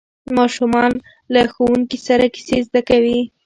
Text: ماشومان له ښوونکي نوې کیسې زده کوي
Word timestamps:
ماشومان 0.37 0.91
له 1.33 1.41
ښوونکي 1.53 1.97
نوې 2.09 2.27
کیسې 2.35 2.57
زده 2.67 2.81
کوي 2.89 3.19